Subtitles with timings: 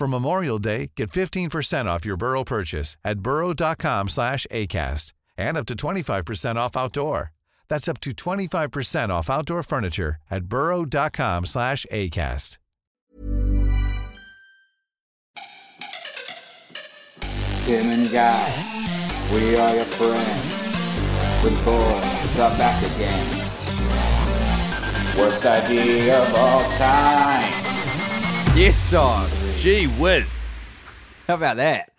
[0.00, 6.58] For Memorial Day, get 15% off your Burrow purchase at burrow.com/acast and up to 25%
[6.58, 7.32] off outdoor.
[7.68, 12.56] That's up to 25% off outdoor furniture at burrow.com/acast.
[17.66, 18.54] Tim and Guy,
[19.34, 21.44] we are your friends.
[21.44, 23.26] With boys are back again.
[25.18, 27.52] Worst idea of all time.
[28.56, 29.28] Yes, dog.
[29.60, 30.42] Gee whiz.
[31.26, 31.92] How about that?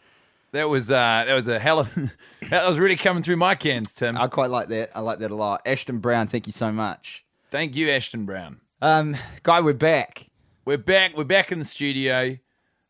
[0.51, 1.93] That was uh that was a hell of
[2.49, 4.17] that was really coming through my cans, Tim.
[4.17, 4.89] I quite like that.
[4.95, 5.61] I like that a lot.
[5.63, 7.23] Ashton Brown, thank you so much.
[7.51, 8.61] Thank you, Ashton Brown.
[8.81, 10.31] Um, guy, we're back.
[10.65, 11.15] We're back.
[11.15, 12.39] We're back in the studio.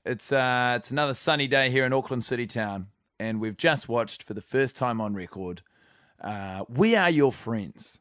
[0.05, 2.87] It's uh it's another sunny day here in Auckland City town,
[3.19, 5.63] and we've just watched for the first time on record.
[6.21, 7.99] Uh, we are your friends.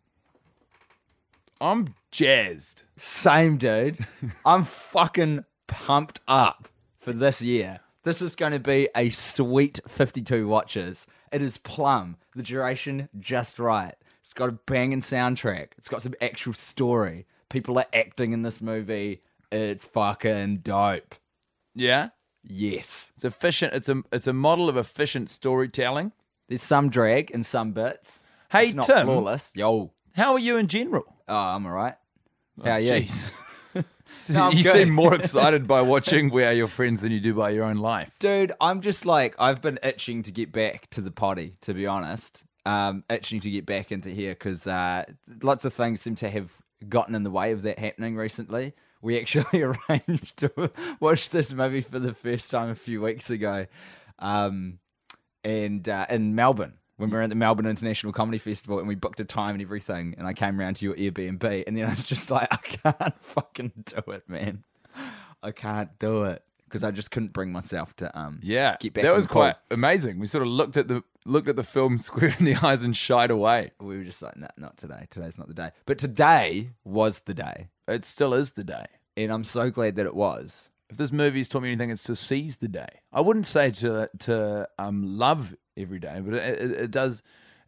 [1.61, 2.85] I'm jazzed.
[2.97, 3.99] Same, dude.
[4.47, 6.69] I'm fucking pumped up
[6.99, 7.81] for this year.
[8.03, 11.07] This is going to be a sweet 52 watches.
[11.33, 12.17] It is plum.
[12.35, 13.95] The duration just right.
[14.23, 15.69] It's got a banging soundtrack.
[15.79, 17.27] It's got some actual story.
[17.49, 19.21] People are acting in this movie.
[19.53, 21.15] It's fucking dope.
[21.75, 22.11] Yeah,
[22.43, 23.13] Yes.
[23.15, 23.75] it's efficient.
[23.75, 26.13] It's a it's a model of efficient storytelling.
[26.49, 28.23] There's some drag in some bits.
[28.51, 29.07] Hey, it's not Tim.
[29.07, 29.53] flawless.
[29.55, 29.93] Yo.
[30.15, 31.05] How are you in general?
[31.29, 31.95] Oh, I'm all right.
[32.61, 32.91] Oh, How are you?
[32.93, 33.33] Jeez.
[34.31, 34.73] No, you good.
[34.73, 37.79] seem more excited by watching We Are Your Friends than you do by your own
[37.79, 38.15] life.
[38.19, 41.87] Dude, I'm just like I've been itching to get back to the potty, to be
[41.87, 42.45] honest.
[42.67, 45.05] Um, itching to get back into here because uh,
[45.43, 46.53] lots of things seem to have
[46.89, 48.75] gotten in the way of that happening recently.
[49.03, 50.71] We actually arranged to
[51.01, 53.67] watch this movie for the first time a few weeks ago,
[54.19, 54.79] um,
[55.43, 58.95] and uh, in Melbourne when we were at the Melbourne International Comedy Festival, and we
[58.95, 60.15] booked a time and everything.
[60.19, 63.21] And I came around to your Airbnb, and then I was just like, I can't
[63.21, 64.65] fucking do it, man.
[65.43, 69.03] I can't do it because I just couldn't bring myself to um Yeah, get back.
[69.05, 70.19] that was quite amazing.
[70.21, 72.97] We sort of looked at the looked at the film square in the eyes and
[72.97, 73.71] shied away.
[73.81, 75.07] We were just like, nah, not today.
[75.11, 75.71] Today's not the day.
[75.87, 78.85] But today was the day, It still is the day.
[79.17, 80.69] and I'm so glad that it was.
[80.91, 82.89] If this movie's taught me anything, it's to seize the day.
[83.13, 87.23] I wouldn't say to to um, love every day, but it, it, it does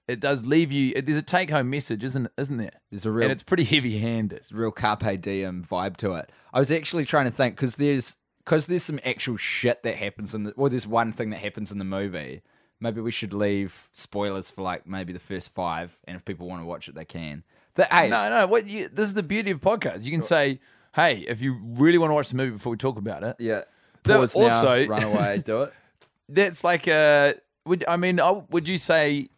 [0.08, 0.92] it does leave you.
[0.96, 2.80] It, there's a take home message, isn't isn't there?
[2.90, 4.38] There's a real- and it's pretty heavy handed.
[4.40, 6.30] It's a real carpe diem vibe to it.
[6.52, 10.34] I was actually trying to think because there's because there's some actual shit that happens
[10.34, 12.42] in the or there's one thing that happens in the movie.
[12.80, 16.62] Maybe we should leave spoilers for like maybe the first five, and if people want
[16.62, 17.44] to watch it, they can.
[17.76, 18.46] The, hey, No, no.
[18.48, 20.04] What you, this is the beauty of podcasts.
[20.04, 20.58] You can say,
[20.94, 23.62] "Hey, if you really want to watch the movie before we talk about it, yeah.
[24.02, 25.72] Pause also- now, run away, do it.
[26.28, 27.36] that's like a."
[27.66, 28.20] Would I mean?
[28.20, 29.28] I- Would you say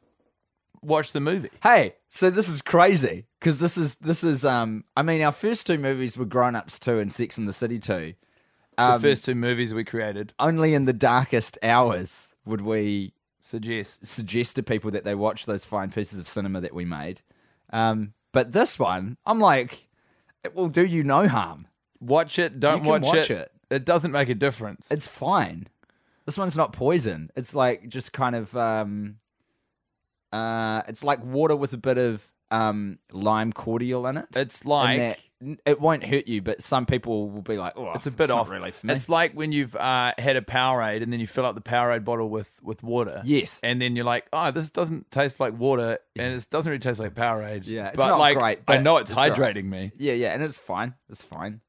[0.82, 1.50] watch the movie?
[1.62, 4.84] Hey, so this is crazy because this is this is um.
[4.96, 7.78] I mean, our first two movies were Grown Ups two and Sex and the City
[7.78, 8.14] two.
[8.76, 14.04] the first two movies we created Only in the darkest hours would we suggest.
[14.06, 17.22] suggest to people that they watch those fine pieces of cinema that we made.
[17.72, 19.88] Um, but this one, I'm like,
[20.42, 21.68] it will do you no harm.
[22.00, 22.58] Watch it.
[22.60, 23.38] Don't watch, watch it.
[23.38, 23.50] it.
[23.70, 24.90] It doesn't make a difference.
[24.90, 25.68] It's fine.
[26.26, 27.30] This one's not poison.
[27.36, 29.16] It's like just kind of um,
[30.32, 34.26] uh, it's like water with a bit of um lime cordial in it.
[34.34, 35.18] It's like- that-
[35.66, 38.38] it won't hurt you, but some people will be like, oh, It's a bit not
[38.38, 38.48] off.
[38.50, 38.94] really for me.
[38.94, 42.02] It's like when you've uh, had a Powerade and then you fill up the Powerade
[42.02, 43.20] bottle with with water.
[43.26, 43.60] Yes.
[43.62, 46.98] And then you're like, oh, this doesn't taste like water, and it doesn't really taste
[46.98, 47.66] like Powerade.
[47.66, 49.36] Yeah, it's but not like, great, I but know it's, it's all right.
[49.36, 49.92] hydrating me.
[49.98, 50.94] yeah, yeah, and it's fine.
[51.10, 51.60] It's fine.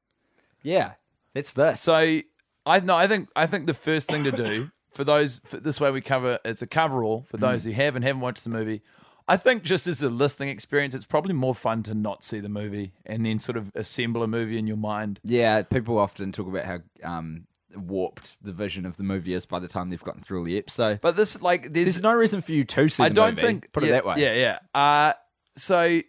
[0.62, 0.92] Yeah,
[1.34, 1.78] it's this.
[1.78, 2.20] So
[2.66, 5.80] I no, I think I think the first thing to do for those for this
[5.80, 7.66] way we cover it's a cover all for those Mm.
[7.66, 8.82] who have and haven't watched the movie.
[9.28, 12.48] I think just as a listening experience, it's probably more fun to not see the
[12.48, 15.18] movie and then sort of assemble a movie in your mind.
[15.24, 19.58] Yeah, people often talk about how um, warped the vision of the movie is by
[19.58, 21.00] the time they've gotten through all the episode.
[21.00, 23.02] But this, like, there's, There's no reason for you to see.
[23.02, 23.72] I the don't movie, think.
[23.72, 24.14] Put it that way.
[24.18, 24.58] Yeah, yeah.
[24.80, 25.14] Uh,
[25.56, 26.00] so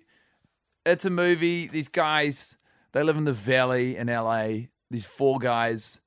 [0.86, 1.66] it's a movie.
[1.66, 2.56] These guys,
[2.92, 4.68] they live in the valley in LA.
[4.92, 6.00] These four guys.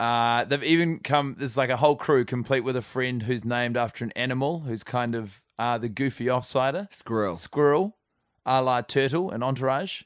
[0.00, 1.36] Uh, they've even come.
[1.38, 4.82] There's like a whole crew complete with a friend who's named after an animal, who's
[4.82, 6.92] kind of uh, the goofy offsider.
[6.92, 7.36] Squirrel.
[7.36, 7.96] Squirrel,
[8.44, 10.02] a la turtle and entourage.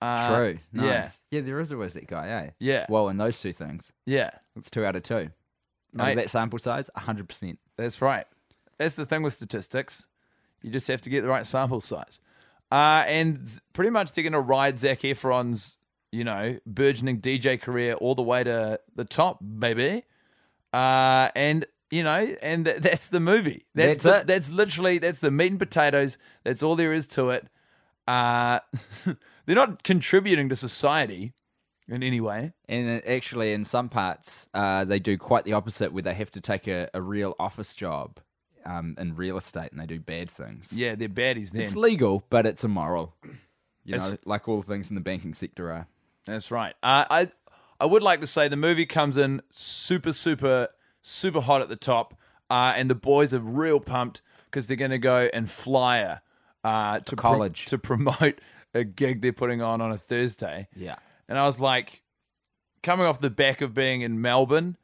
[0.00, 0.58] Uh, True.
[0.72, 1.22] Nice.
[1.30, 2.50] Yeah, there is always that guy, eh?
[2.58, 2.86] Yeah.
[2.88, 4.30] Well, in those two things, yeah.
[4.56, 5.14] it's two out of two.
[5.14, 5.30] Out
[5.92, 6.10] Mate.
[6.10, 7.56] of that sample size, 100%.
[7.76, 8.26] That's right.
[8.78, 10.06] That's the thing with statistics.
[10.60, 12.20] You just have to get the right sample size.
[12.72, 15.78] Uh, and z- pretty much they're going to ride Zac Efron's,
[16.12, 20.04] you know, burgeoning DJ career all the way to the top, baby.
[20.72, 23.66] Uh, and you know, and th- that's the movie.
[23.74, 24.26] That's That's the- it.
[24.26, 26.16] That's literally that's the meat and potatoes.
[26.44, 27.46] That's all there is to it.
[28.08, 28.60] Uh,
[29.46, 31.32] they're not contributing to society
[31.88, 32.52] in any way.
[32.68, 36.40] And actually, in some parts, uh, they do quite the opposite, where they have to
[36.40, 38.18] take a, a real office job
[38.64, 40.72] um, in real estate and they do bad things.
[40.72, 41.50] Yeah, they're baddies.
[41.50, 43.14] Then It's legal, but it's immoral.
[43.84, 45.86] You It's- know, like all things in the banking sector are.
[46.26, 46.74] That's right.
[46.82, 47.28] Uh, I
[47.80, 50.68] I would like to say the movie comes in super super
[51.00, 52.14] super hot at the top,
[52.50, 56.20] uh, and the boys are real pumped because they're going to go and flyer
[56.64, 57.64] uh, to pro- college.
[57.66, 58.40] to promote
[58.74, 60.68] a gig they're putting on on a Thursday.
[60.76, 60.96] Yeah.
[61.28, 62.02] And I was like,
[62.82, 64.76] coming off the back of being in Melbourne,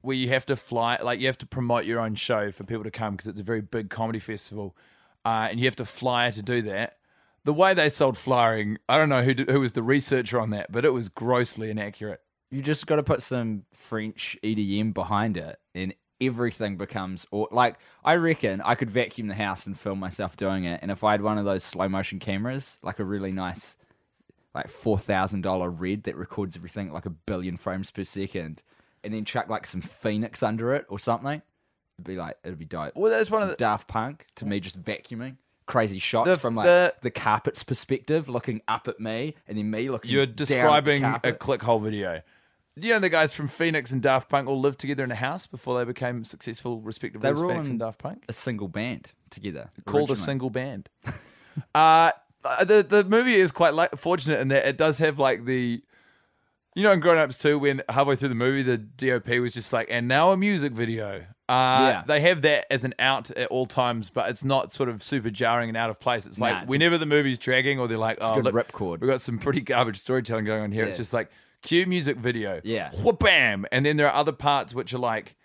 [0.00, 2.84] where you have to fly, like you have to promote your own show for people
[2.84, 4.76] to come because it's a very big comedy festival,
[5.24, 6.98] uh, and you have to fly to do that.
[7.44, 10.50] The way they sold flyering, I don't know who did, who was the researcher on
[10.50, 12.20] that, but it was grossly inaccurate.
[12.50, 17.76] You just got to put some French EDM behind it, and everything becomes or like
[18.04, 20.78] I reckon I could vacuum the house and film myself doing it.
[20.80, 23.76] And if I had one of those slow motion cameras, like a really nice,
[24.54, 28.62] like four thousand dollar red that records everything at like a billion frames per second,
[29.02, 31.42] and then chuck like some Phoenix under it or something,
[31.98, 32.92] it'd be like it'd be dope.
[32.96, 35.36] Well, that's one of the- Daft Punk to me, just vacuuming.
[35.66, 39.70] Crazy shots The- from like the- the, carpet's perspective, looking up at me, and then
[39.70, 40.10] me looking.
[40.10, 42.22] You're down at the describing a clickhole video.
[42.76, 45.46] You know the guys from Phoenix and Daft Punk all lived together in a house
[45.46, 48.24] before they became successful, respectively, They were all Phoenix in and Daft Punk.
[48.28, 50.88] a single band together called a single band.
[51.74, 52.10] uh,
[52.64, 55.82] the the movie is quite like, fortunate in that it does have like the,
[56.74, 59.72] you know, in Grown Ups too, when halfway through the movie the DOP was just
[59.72, 61.24] like, and now a music video.
[61.48, 62.02] Uh, Yeah.
[62.06, 65.30] They have that as an out at all times, but it's not sort of super
[65.30, 66.24] jarring and out of place.
[66.26, 69.00] It's Nah, like it's a- whenever the movie's dragging, or they're like, oh, look, ripcord.
[69.00, 70.84] we've got some pretty garbage storytelling going on here.
[70.84, 71.30] It's just like
[71.62, 72.90] cue music video, Yeah.
[73.20, 75.36] bam, and then there are other parts which are like.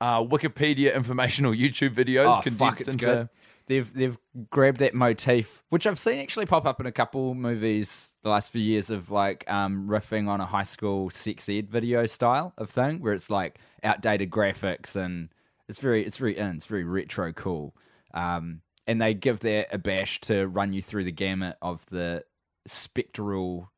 [0.00, 3.28] Uh, Wikipedia informational YouTube videos Oh condensed fuck, it's into good.
[3.68, 4.18] They've they've
[4.50, 8.50] grabbed that motif, which I've seen actually pop up in a couple movies the last
[8.50, 12.68] few years of like um, riffing on a high school sex ed video style of
[12.68, 15.28] thing, where it's like outdated graphics and
[15.72, 17.74] it's very it's very in, it's very retro cool.
[18.12, 22.24] Um, and they give that a bash to run you through the gamut of the
[22.66, 23.72] spectral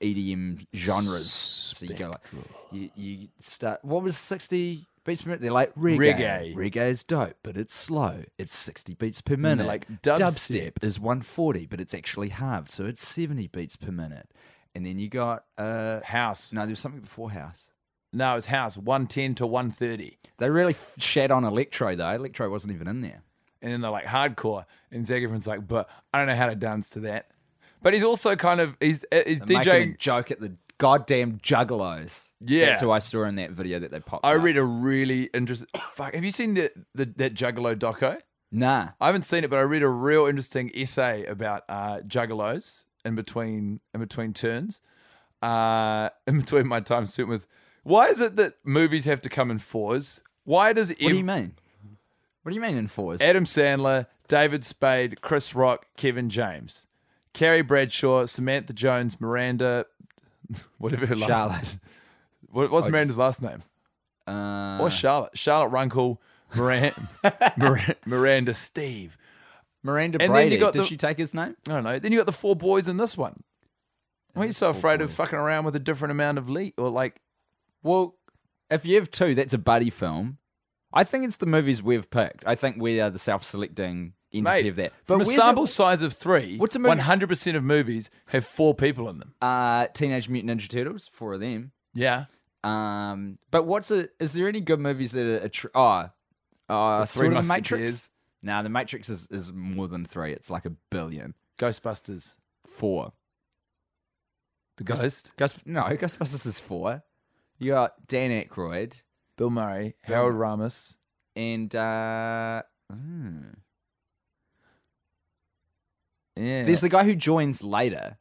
[0.00, 1.32] EDM genres.
[1.32, 2.20] So you go like
[2.70, 3.84] you, you start.
[3.84, 5.40] What was sixty beats per minute?
[5.40, 5.98] They're like reggae.
[5.98, 6.54] Reggae.
[6.54, 8.22] Reggae is dope, but it's slow.
[8.38, 9.66] It's sixty beats per minute.
[9.66, 10.18] like dubstep.
[10.18, 10.84] dubstep.
[10.84, 14.28] is one forty, but it's actually halved, so it's seventy beats per minute.
[14.72, 16.52] And then you got uh house.
[16.52, 17.71] no, there was something before house.
[18.12, 22.10] No, it's house one ten to one thirty, They really f- shat on electro though.
[22.10, 23.22] Electro wasn't even in there.
[23.62, 26.54] and then they're like hardcore, and Zac Efron's like, but I don't know how to
[26.56, 27.28] dance to that.
[27.80, 29.94] But he's also kind of he's uh, he's They're making DJing.
[29.94, 32.30] a joke at the goddamn juggalos.
[32.44, 32.66] Yeah.
[32.66, 34.26] that's who I saw in that video that they popped.
[34.26, 34.42] I up.
[34.42, 35.68] read a really interesting.
[35.92, 38.20] Fuck, have you seen the, the that Juggalo doco?
[38.54, 42.84] Nah, I haven't seen it, but I read a real interesting essay about uh, juggalos
[43.04, 44.82] in between in between turns,
[45.40, 47.46] uh, in between my time spent with.
[47.82, 50.20] Why is it that movies have to come in fours?
[50.44, 51.54] Why does what do you mean?
[52.42, 53.20] What do you mean in fours?
[53.20, 56.86] Adam Sandler, David Spade, Chris Rock, Kevin James,
[57.32, 59.86] Carrie Bradshaw, Samantha Jones, Miranda,
[60.78, 61.62] whatever her last Charlotte.
[61.64, 61.80] name.
[62.50, 63.62] What, what's Miranda's last name?
[64.28, 65.30] Uh, Or Charlotte?
[65.38, 66.20] Charlotte Runkle,
[66.54, 66.94] Miranda,
[67.56, 69.16] Miranda, Miranda Steve.
[69.82, 70.56] Miranda And then Brady.
[70.56, 71.56] you got Did the- she take his name?
[71.66, 71.98] I don't know.
[71.98, 73.42] Then you got the four boys in this one.
[74.34, 76.74] Why are you so afraid of fucking around with a different amount of lead?
[76.76, 77.22] Or like,
[77.82, 78.16] Well,
[78.70, 80.38] if you have two, that's a buddy film.
[80.92, 82.46] I think it's the movies we've picked.
[82.46, 84.92] I think we are the self-selecting entity mate, of that.
[85.00, 88.10] But from a where's sample it- size of three, What's a movie- 100% of movies
[88.26, 89.34] have four people in them.
[89.40, 91.72] uh, Teenage Mutant Ninja Turtles, four of them.
[91.94, 92.26] Yeah.
[92.64, 94.06] Um, but what's a?
[94.20, 95.38] Is there any good movies that are?
[95.44, 96.10] A tr- oh,
[96.68, 97.70] uh, Three sort of the Matrix.
[97.82, 98.10] Musketeers.
[98.42, 100.32] No, the Matrix is, is more than three.
[100.32, 101.34] It's like a billion.
[101.58, 102.36] Ghostbusters.
[102.66, 103.12] Four.
[104.78, 105.32] The Ghost.
[105.36, 107.02] Ghost, no, Ghostbusters is four.
[107.62, 109.00] You got Dan Aykroyd
[109.38, 110.94] Bill Murray, Harold Ramis.
[111.36, 113.38] and uh, hmm.
[116.34, 116.64] Yeah.
[116.64, 118.16] there's the guy who joins later.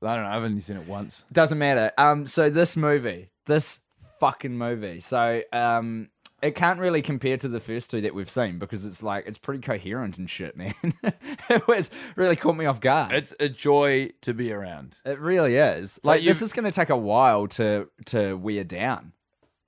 [0.00, 0.30] I don't know.
[0.30, 1.24] I've only seen it once.
[1.32, 1.90] Doesn't matter.
[1.98, 3.80] Um, so this movie, this
[4.20, 6.10] fucking movie, so um,
[6.42, 9.38] it can't really compare to the first two that we've seen because it's like it's
[9.38, 10.74] pretty coherent and shit, man.
[11.50, 13.12] it was really caught me off guard.
[13.12, 14.94] It's a joy to be around.
[15.04, 15.98] it really is.
[16.02, 19.12] Like this is going to take a while to to wear down.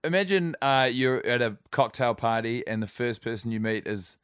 [0.04, 4.16] Imagine uh, you're at a cocktail party and the first person you meet is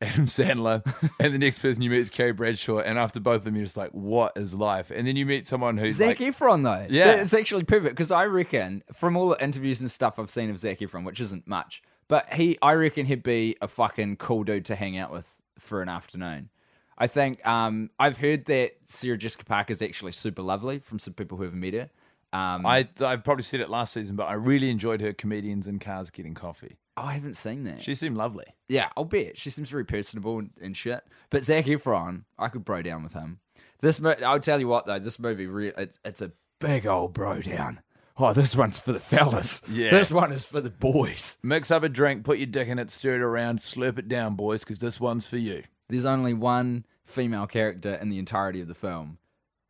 [0.00, 0.82] Adam Sandler,
[1.18, 3.64] and the next person you meet is Carrie Bradshaw, and after both of them, you're
[3.64, 6.86] just like, "What is life?" And then you meet someone who's Zac like, Efron though,
[6.88, 7.14] Yeah.
[7.20, 10.58] it's actually perfect because I reckon from all the interviews and stuff I've seen of
[10.60, 14.64] Zac Efron, which isn't much, but he, I reckon he'd be a fucking cool dude
[14.66, 16.50] to hang out with for an afternoon.
[16.96, 21.14] I think um, I've heard that Sarah Jessica Parker is actually super lovely from some
[21.14, 21.90] people who have met her.
[22.32, 25.78] Um, I I probably said it last season, but I really enjoyed her comedians in
[25.78, 26.76] cars getting coffee.
[27.02, 27.82] Oh, I haven't seen that.
[27.82, 28.46] She seemed lovely.
[28.68, 29.38] Yeah, I'll bet.
[29.38, 31.02] She seems very personable and, and shit.
[31.30, 33.40] But Zac Efron, I could bro down with him.
[33.80, 37.12] This, mo- I'll tell you what though, this movie, re- it, it's a big old
[37.12, 37.80] bro down.
[38.20, 39.62] Oh, this one's for the fellas.
[39.70, 39.90] Yeah.
[39.90, 41.38] This one is for the boys.
[41.42, 44.34] Mix up a drink, put your dick in it, stir it around, slurp it down,
[44.34, 45.62] boys, because this one's for you.
[45.88, 49.18] There's only one female character in the entirety of the film.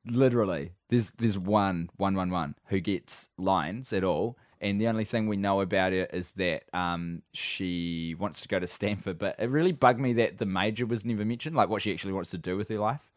[0.07, 4.39] Literally, there's there's one, one, one, one who gets lines at all.
[4.61, 8.59] And the only thing we know about her is that um, she wants to go
[8.59, 9.19] to Stanford.
[9.19, 12.13] But it really bugged me that the major was never mentioned, like what she actually
[12.13, 13.09] wants to do with her life.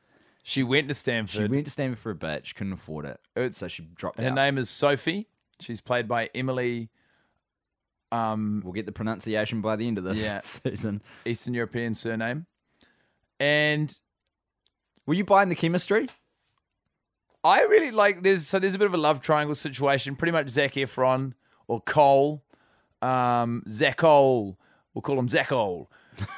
[0.44, 1.42] She went to Stanford.
[1.42, 2.48] She went to Stanford for a bit.
[2.48, 4.36] She couldn't afford it, It's- so she dropped Her out.
[4.36, 5.28] name is Sophie.
[5.60, 6.90] She's played by Emily,
[8.12, 10.42] um, We'll get the pronunciation by the end of this Yeah.
[10.44, 11.02] season.
[11.26, 12.46] Eastern European surname.
[13.40, 13.96] And
[15.06, 16.08] Were you buying the chemistry?
[17.44, 20.16] I really like there's so there's a bit of a love triangle situation.
[20.16, 21.34] Pretty much Zac Efron
[21.68, 22.44] or Cole,
[23.02, 24.58] um, Zacole.
[24.94, 25.88] We'll call him Zacole.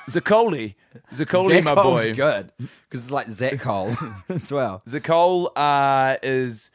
[0.09, 0.75] Zaccoli.
[1.13, 2.13] Zaccoli, my boy.
[2.13, 3.95] good because it's like Zach Cole
[4.29, 4.81] as well.
[4.87, 6.71] Zacole uh, is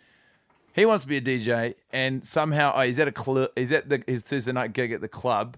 [0.75, 3.89] he wants to be a DJ, and somehow oh, he's at a cl- he's at
[3.89, 5.57] the, his Thursday night gig at the club,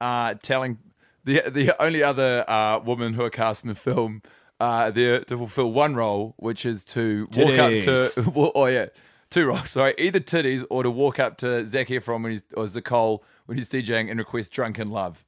[0.00, 0.78] uh, telling
[1.24, 4.22] the the only other uh, woman who are cast in the film
[4.60, 8.86] uh, there to fulfill one role, which is to walk up to oh yeah.
[9.28, 12.64] Two roles, sorry, either titties or to walk up to Zac Efron when he's or
[12.64, 15.24] Zacole when he's DJing and request "Drunken Love."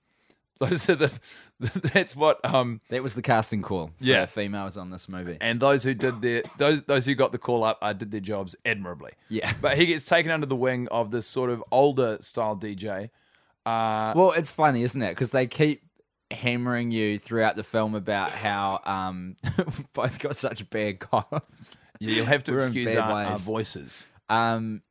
[0.77, 1.11] So the-
[1.93, 3.89] that's what um That was the casting call.
[3.99, 4.27] For Yeah.
[4.27, 5.37] females on this movie.
[5.41, 8.21] and those who did their those those who got the call up uh, did their
[8.21, 9.13] jobs admirably.
[9.29, 9.53] Yeah.
[9.61, 13.11] but he gets taken under the wing of this sort of older style DJ.
[13.67, 15.11] Uh, Well, it's funny, isn't it?
[15.11, 15.83] Because they keep
[16.31, 19.37] hammering you throughout the film about how um,
[19.93, 21.77] both got such bad coughs.
[22.01, 24.07] yeah, you'll have to We're excuse our, our voices.
[24.29, 24.83] Um,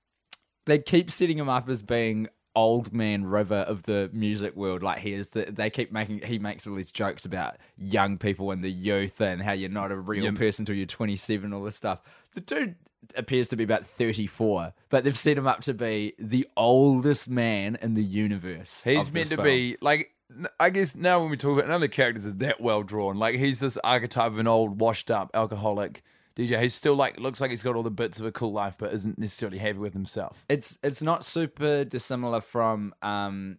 [0.65, 4.81] they keep setting him up as being old man River of the music world.
[4.83, 5.45] Like he is the.
[5.45, 6.21] They keep making.
[6.23, 9.91] He makes all these jokes about young people and the youth and how you're not
[9.91, 10.31] a real Yeah.
[10.31, 11.53] person till you're 27.
[11.53, 11.99] All this stuff.
[12.33, 12.75] The dude
[13.15, 17.77] appears to be about 34, but they've set him up to be the oldest man
[17.81, 18.81] in the universe.
[18.83, 19.45] He's meant to film.
[19.45, 20.11] be like.
[20.59, 23.17] I guess now when we talk about none of the characters are that well drawn.
[23.17, 26.03] Like he's this archetype of an old, washed up alcoholic
[26.35, 26.61] DJ.
[26.61, 28.93] He's still like looks like he's got all the bits of a cool life, but
[28.93, 30.45] isn't necessarily happy with himself.
[30.49, 33.57] It's it's not super dissimilar from um,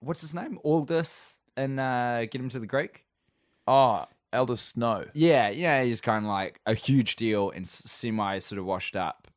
[0.00, 0.58] what's his name?
[0.64, 3.04] Aldous and uh, Get Him to the Greek.
[3.66, 5.06] Oh, Aldous Snow.
[5.14, 9.28] Yeah, yeah, he's kind of like a huge deal and semi sort of washed up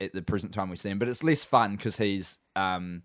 [0.00, 3.02] at the present time we see him, but it's less fun because he's um.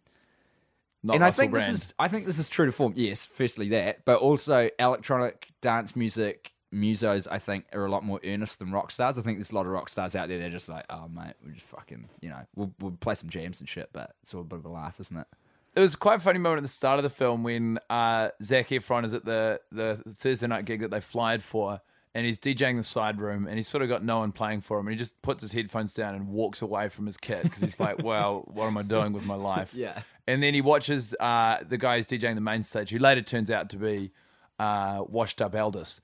[1.04, 1.74] Not and I think Brand.
[1.74, 2.94] this is I think this is true to form.
[2.96, 7.28] Yes, firstly that, but also electronic dance music musos.
[7.30, 9.18] I think are a lot more earnest than rock stars.
[9.18, 10.40] I think there's a lot of rock stars out there.
[10.40, 13.60] They're just like, oh mate, we just fucking, you know, we'll we'll play some jams
[13.60, 15.28] and shit, but it's all a bit of a laugh, isn't it?
[15.76, 18.70] It was quite a funny moment at the start of the film when uh, Zac
[18.70, 21.82] Efron is at the, the Thursday night gig that they flyed for,
[22.18, 24.80] and he's DJing the side room, and he's sort of got no one playing for
[24.80, 27.62] him, and he just puts his headphones down and walks away from his kit because
[27.62, 30.02] he's like, "Well, what am I doing with my life?" Yeah.
[30.26, 33.52] And then he watches uh, the guy who's DJing the main stage, who later turns
[33.52, 34.10] out to be
[34.58, 36.02] uh, washed up Aldous,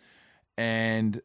[0.56, 1.20] and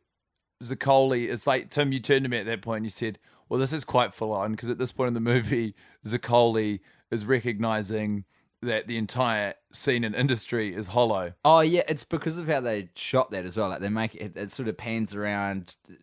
[0.64, 1.92] Zaccoli, it's like Tim.
[1.92, 3.18] You turned to me at that point and you said,
[3.50, 5.74] "Well, this is quite full on because at this point in the movie,
[6.06, 6.80] Zaccoli
[7.10, 8.24] is recognizing
[8.62, 12.88] that the entire scene and industry is hollow." Oh yeah, it's because of how they
[12.94, 13.68] shot that as well.
[13.68, 15.94] Like they make it, it sort of pans around, uh,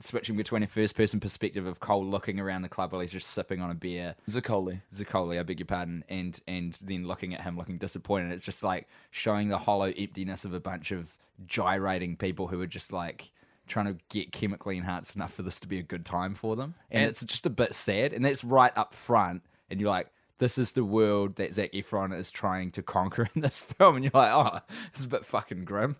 [0.00, 3.28] switching between a first person perspective of Cole looking around the club while he's just
[3.28, 4.16] sipping on a beer.
[4.28, 4.80] Zaccoli.
[4.92, 8.32] Zaccoli, I beg your pardon, and and then looking at him looking disappointed.
[8.32, 11.16] It's just like showing the hollow emptiness of a bunch of
[11.46, 13.30] gyrating people who are just like
[13.66, 16.74] trying to get chemically enhanced enough for this to be a good time for them.
[16.90, 18.12] And, And- it's just a bit sad.
[18.12, 19.42] And that's right up front.
[19.70, 23.42] And you're like, this is the world that Zac Efron is trying to conquer in
[23.42, 25.96] this film, and you're like, oh, it's a bit fucking grim.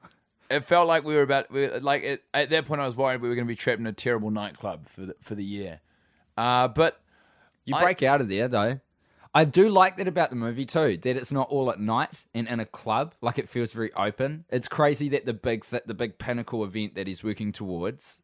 [0.51, 2.81] It felt like we were about we like it, at that point.
[2.81, 5.17] I was worried we were going to be trapped in a terrible nightclub for the,
[5.21, 5.81] for the year.
[6.37, 7.01] Uh, but
[7.65, 8.81] You I- break out of there though.
[9.35, 12.47] I do like that about the movie too, that it's not all at night and
[12.47, 13.15] in a club.
[13.23, 14.45] Like it feels very open.
[14.51, 18.21] It's crazy that the big th- the big pinnacle event that he's working towards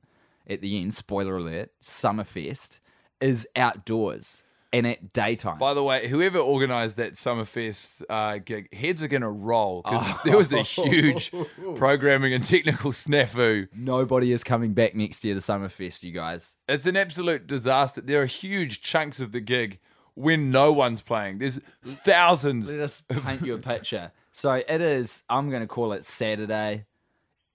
[0.47, 2.81] at the end, spoiler alert, Summerfest,
[3.23, 5.59] is outdoors and at daytime.
[5.59, 10.05] by the way, whoever organised that Summerfest uh, gig, heads are going to roll because
[10.25, 11.33] there was a huge
[11.77, 13.69] programming and technical snafu.
[13.75, 16.57] Nobody is coming back next year to Summerfest, you guys.
[16.69, 18.01] It's an absolute disaster.
[18.01, 19.79] There are huge chunks of the gig
[20.15, 21.39] when no one's playing.
[21.39, 22.73] There's thousands.
[22.73, 24.13] Let us paint you a picture.
[24.33, 26.85] So it is, I'm going to call it Saturday.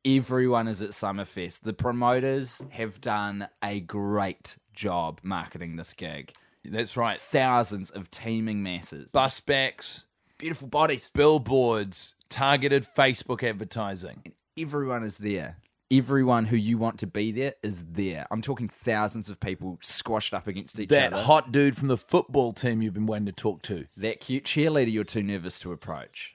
[0.05, 1.61] Everyone is at Summerfest.
[1.61, 6.33] The promoters have done a great job marketing this gig.
[6.65, 7.17] That's right.
[7.19, 9.11] Thousands of teeming masses.
[9.11, 10.05] Bus backs,
[10.37, 11.11] beautiful bodies.
[11.13, 14.33] billboards, targeted Facebook advertising.
[14.57, 15.57] Everyone is there.
[15.91, 18.25] Everyone who you want to be there is there.
[18.31, 21.17] I'm talking thousands of people squashed up against each That other.
[21.17, 23.85] That hot dude from the football team you've been waiting to talk to.
[23.97, 26.32] that cute cheerleader you're too nervous to approach.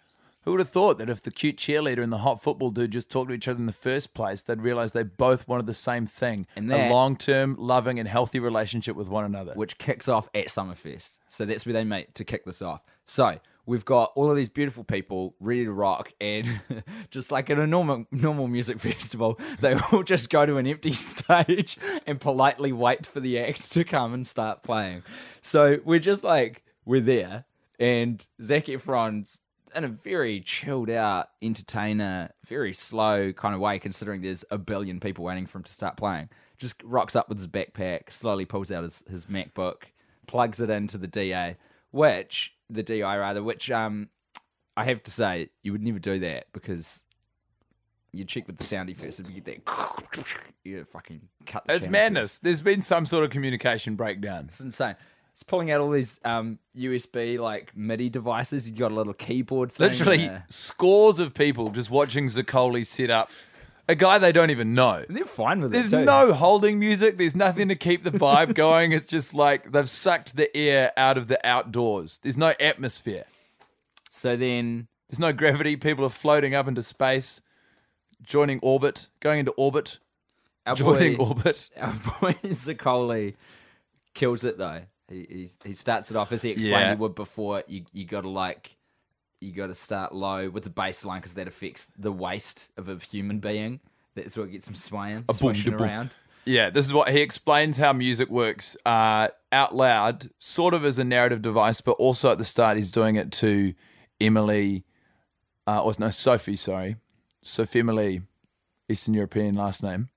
[0.48, 3.10] Who would have thought that if the cute cheerleader and the hot football dude just
[3.10, 6.06] talked to each other in the first place, they'd realize they both wanted the same
[6.06, 9.52] thing And a long term, loving, and healthy relationship with one another.
[9.52, 11.18] which kicks off at Summerfest.
[11.28, 12.80] So that's where they meet to kick this off.
[13.04, 16.62] So we've got all of these beautiful people ready to rock, and
[17.10, 20.92] just like in a normal normal music festival, they all just go to an empty
[20.94, 21.76] stage
[22.06, 25.02] and politely wait for the act to come and start playing.
[25.42, 27.44] So we're just like we're there,
[27.78, 29.40] and Zac Efron's
[29.74, 35.00] in a very chilled out, entertainer, very slow kind of way, considering there's a billion
[35.00, 36.28] people waiting for him to start playing.
[36.58, 39.84] Just rocks up with his backpack, slowly pulls out his, his MacBook,
[40.26, 41.56] plugs it into the DA,
[41.90, 44.08] which the DI rather, which um
[44.76, 47.02] I have to say, you would never do that because
[48.12, 50.24] you check with the sound first if you get that
[50.64, 52.38] you fucking cut the it's channel madness.
[52.38, 54.44] There's been some sort of communication breakdown.
[54.44, 54.96] it's insane.
[55.38, 58.68] It's pulling out all these um, USB like MIDI devices.
[58.68, 59.88] You've got a little keyboard thing.
[59.90, 63.30] Literally and, uh, scores of people just watching Zaccoli set up
[63.88, 65.04] a guy they don't even know.
[65.08, 65.98] they're fine with There's it.
[65.98, 66.04] too.
[66.04, 67.18] no holding music.
[67.18, 68.90] There's nothing to keep the vibe going.
[68.90, 72.18] It's just like they've sucked the air out of the outdoors.
[72.20, 73.26] There's no atmosphere.
[74.10, 75.76] So then, There's no gravity.
[75.76, 77.40] People are floating up into space,
[78.24, 80.00] joining orbit, going into orbit,
[80.66, 81.70] our joining boy, orbit.
[81.80, 83.36] our boy Zaccoli
[84.14, 84.80] kills it though.
[85.10, 86.90] He, he he starts it off as he explained Yeah.
[86.90, 87.64] he would before.
[87.66, 88.76] You you got to like
[89.40, 92.96] you got to start low with the bassline because that affects the waist of a
[92.98, 93.80] human being.
[94.14, 95.82] That's what gets him swaying, boom, swishing boom.
[95.82, 96.16] around.
[96.44, 100.98] Yeah, this is what he explains how music works uh, out loud, sort of as
[100.98, 103.74] a narrative device, but also at the start he's doing it to
[104.20, 104.84] Emily,
[105.66, 106.96] uh, or no, Sophie, sorry,
[107.42, 108.22] Sophie Emily,
[108.88, 110.08] Eastern European last name.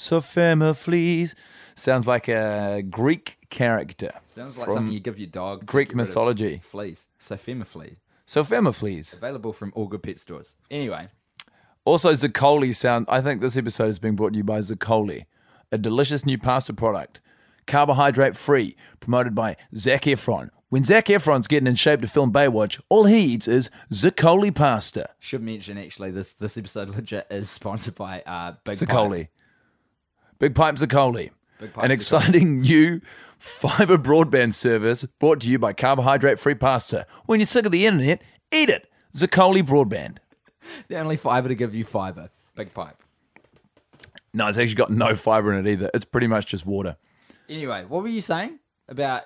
[0.00, 0.20] So.
[0.20, 1.28] Sophemily,
[1.74, 4.10] Sounds like a Greek character.
[4.26, 5.66] Sounds like something you give your dog.
[5.66, 6.60] Greek get rid of mythology.
[6.62, 7.08] Fleas.
[7.18, 7.96] So flea.
[8.26, 9.16] Sophemophiles.
[9.16, 10.56] Available from all good pet stores.
[10.70, 11.08] Anyway,
[11.84, 13.06] Also, Zaccoli sound.
[13.08, 15.26] I think this episode is being brought to you by Zaccoli,
[15.72, 17.20] a delicious new pasta product,
[17.66, 20.50] carbohydrate free, promoted by Zac Efron.
[20.68, 25.10] When Zac Efron's getting in shape to film Baywatch, all he eats is Zaccoli pasta.
[25.18, 29.22] should mention actually this this episode legit is sponsored by uh Big Zaccoli.
[29.22, 29.30] Pipe.
[30.40, 31.30] Big Pipe Zaccoli.
[31.60, 33.00] Big Pipe An exciting new
[33.38, 37.06] fiber broadband service brought to you by carbohydrate free pasta.
[37.26, 38.90] When you're sick of the internet, eat it.
[39.14, 40.16] Zaccoli broadband.
[40.88, 42.28] The only fiber to give you fiber.
[42.54, 43.02] Big pipe.
[44.34, 45.90] No, it's actually got no fiber in it either.
[45.94, 46.96] It's pretty much just water.
[47.48, 49.22] Anyway, what were you saying about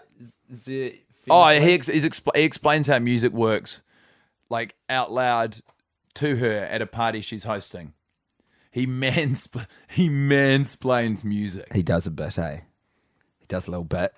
[0.49, 0.97] the?
[1.29, 3.83] Oh, he, ex- he's expl- he explains how music works,
[4.49, 5.57] like out loud
[6.15, 7.95] to her at a party she's hosting.
[8.75, 11.73] He mansp- he mansplains music.
[11.73, 12.59] he does a bit, eh?
[13.39, 14.13] He does a little bit,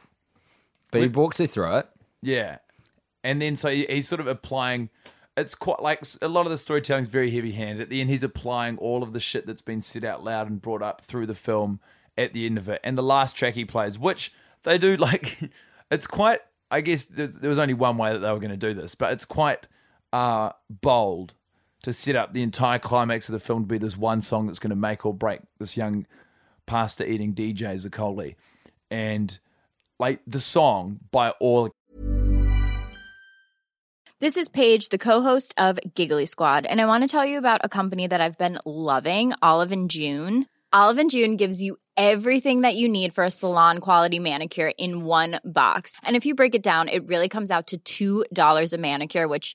[0.91, 1.89] but he walks you through it.
[2.23, 2.57] Yeah,
[3.23, 4.89] and then so he, he's sort of applying.
[5.37, 7.83] It's quite like a lot of the storytelling is very heavy handed.
[7.83, 10.63] At the end, he's applying all of the shit that's been said out loud and
[10.63, 11.79] brought up through the film
[12.17, 12.81] at the end of it.
[12.83, 15.39] And the last track he plays, which they do like,
[15.91, 16.41] it's quite.
[16.71, 18.95] I guess there, there was only one way that they were going to do this,
[18.95, 19.67] but it's quite
[20.15, 21.35] uh, bold
[21.83, 24.59] to set up the entire climax of the film to be this one song that's
[24.59, 26.07] going to make or break this young
[26.67, 28.35] pasta eating DJ Zaccoli.
[28.91, 29.39] And
[29.99, 31.71] like the song, by all
[34.19, 37.61] This is Paige, the co-host of Giggly Squad, and I want to tell you about
[37.65, 40.47] a company that I've been loving, Olive and June.
[40.73, 45.05] Olive and June gives you everything that you need for a salon quality manicure in
[45.05, 45.97] one box.
[46.03, 49.55] And if you break it down, it really comes out to $2 a manicure, which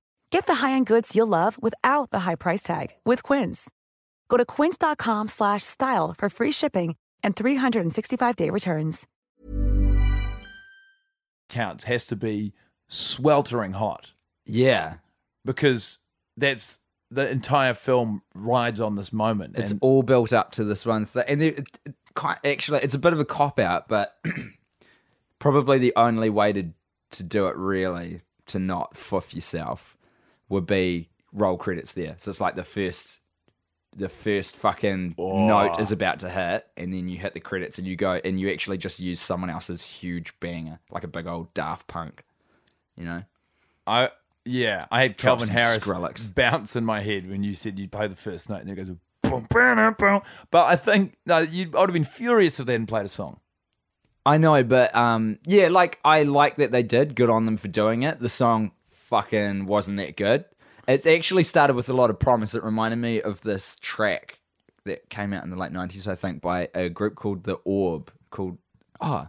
[0.31, 3.69] Get the high-end goods you'll love without the high price tag with Quince.
[4.29, 9.07] Go to quince.com slash style for free shipping and 365-day returns.
[11.49, 12.53] Counts has to be
[12.87, 14.11] sweltering hot
[14.45, 14.95] Yeah.
[15.43, 15.97] because
[16.37, 19.57] that's the entire film rides on this moment.
[19.57, 22.79] It's and all built up to this one thing, and it, it, it quite actually,
[22.79, 24.15] it's a bit of a cop out, but
[25.39, 26.69] probably the only way to
[27.11, 29.97] to do it really to not foof yourself
[30.51, 32.15] would be roll credits there.
[32.17, 33.19] So it's like the first
[33.95, 37.85] the first fucking note is about to hit, and then you hit the credits, and
[37.85, 41.53] you go, and you actually just use someone else's huge banger, like a big old
[41.53, 42.23] Daft Punk,
[42.95, 43.23] you know.
[43.85, 44.09] I
[44.45, 46.33] yeah, I had Calvin Harris Skrillex.
[46.33, 48.91] bounce in my head when you said you'd play the first note, and it goes
[49.21, 50.21] boom, boom, boom.
[50.51, 53.09] But I think no, you I would have been furious if they hadn't played a
[53.09, 53.39] song.
[54.25, 57.15] I know, but um, yeah, like I like that they did.
[57.15, 58.19] Good on them for doing it.
[58.19, 58.71] The song
[59.11, 60.45] fucking wasn't that good.
[60.87, 62.55] It's actually started with a lot of promise.
[62.55, 64.39] It reminded me of this track
[64.85, 68.11] that came out in the late nineties, I think, by a group called The Orb.
[68.31, 68.57] Called
[69.01, 69.27] oh,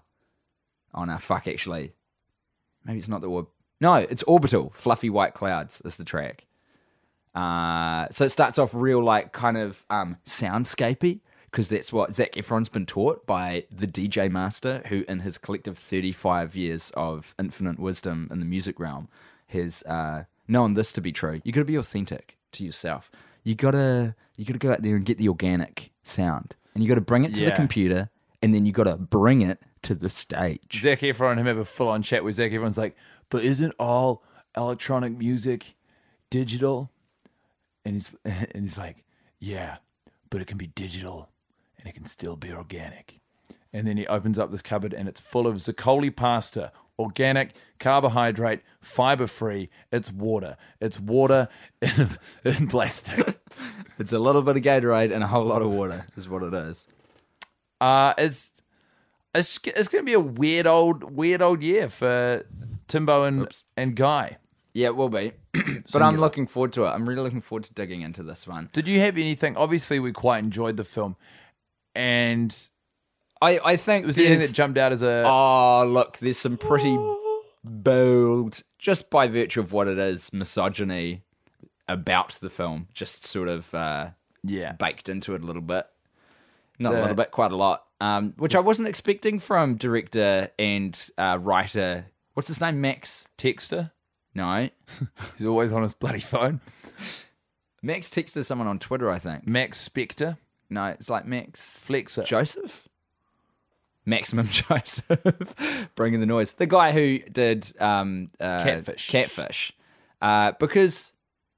[0.95, 1.49] oh no, fuck.
[1.49, 1.92] Actually,
[2.85, 3.49] maybe it's not The Orb.
[3.81, 4.71] No, it's Orbital.
[4.73, 6.47] Fluffy White Clouds is the track.
[7.35, 12.33] Uh, so it starts off real like kind of um, soundscapey because that's what Zac
[12.33, 17.81] Efron's been taught by the DJ master, who in his collective 35 years of infinite
[17.81, 19.09] wisdom in the music realm
[19.53, 21.41] has uh, known this to be true.
[21.45, 23.11] You got to be authentic to yourself.
[23.45, 26.95] You gotta you gotta go out there and get the organic sound, and you got
[26.97, 27.57] to bring it to the Yeah.
[27.57, 28.11] computer,
[28.43, 30.81] and then you got to bring it to the stage.
[30.81, 32.97] Zac Efron and him have a full on chat where Zac Efron's like,
[33.31, 34.23] but isn't all
[34.57, 35.75] electronic music
[36.31, 36.91] digital?
[37.85, 39.05] And he's and he's like,
[39.41, 39.79] yeah,
[40.31, 41.29] but it can be digital
[41.79, 43.19] and it can still be organic.
[43.73, 48.61] And then he opens up this cupboard and it's full of Zaccoli pasta, organic, carbohydrate,
[48.81, 49.71] fiber free.
[49.91, 50.57] It's water.
[50.81, 51.49] It's water
[51.83, 52.11] in,
[52.45, 53.39] in plastic.
[53.99, 56.55] It's a little bit of Gatorade and a whole lot of water, is what it
[56.55, 56.89] is.
[57.81, 58.63] Uh, it's
[59.35, 62.45] it's it's going to be a weird old weird old year for
[62.89, 64.39] Timbo and and Guy.
[64.75, 65.33] Yeah, it will be.
[65.93, 66.89] but I'm looking forward to it.
[66.89, 68.71] I'm really looking forward to digging into this one.
[68.73, 69.57] Did you have anything?
[69.57, 71.17] Obviously, we quite enjoyed the film,
[71.95, 72.57] and
[73.43, 75.25] I, I think was there anything that jumped out as a?
[75.27, 76.97] Oh, look, there's some pretty
[77.65, 81.23] bold, just by virtue of what it is, misogyny
[81.89, 84.11] about the film, just sort of uh,
[84.45, 85.87] yeah, baked into it a little bit.
[86.79, 87.85] Not a little bit, quite a lot.
[88.01, 92.07] Um, which I wasn't expecting from director and uh, writer.
[92.35, 92.81] What's his name?
[92.81, 93.27] Max?
[93.39, 93.93] Texter.
[94.35, 94.69] No,
[95.37, 96.61] He's always on his bloody phone.
[97.83, 99.11] Max texted someone on Twitter.
[99.11, 99.47] I think.
[99.47, 100.39] Max Spector,
[100.71, 102.25] No, it's like Max Flexer.
[102.25, 102.89] Joseph?
[104.05, 106.53] Maximum Joseph, bringing the noise.
[106.53, 109.09] The guy who did um, uh, Catfish.
[109.09, 109.73] Catfish.
[110.21, 111.12] Uh, because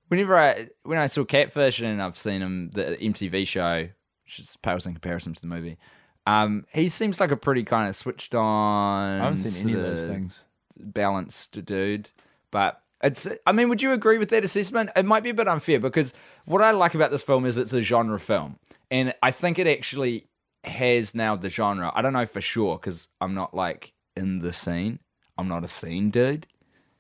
[0.09, 3.89] whenever I when I saw Catfish and I've seen him the MTV show,
[4.25, 5.79] which is pales in comparison to the movie,
[6.27, 9.21] um, he seems like a pretty kind of switched on.
[9.21, 10.45] I haven't seen any of those things.
[10.77, 12.11] balanced dude.
[12.51, 14.91] But it's I mean, would you agree with that assessment?
[14.97, 17.73] It might be a bit unfair because what I like about this film is it's
[17.73, 18.59] a genre film.
[18.91, 20.27] And I think it actually
[20.67, 21.91] has nailed the genre.
[21.95, 24.99] I don't know for sure because I'm not like in the scene.
[25.37, 26.47] I'm not a scene dude.